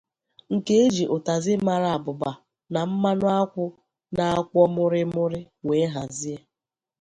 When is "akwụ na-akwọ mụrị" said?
3.39-5.01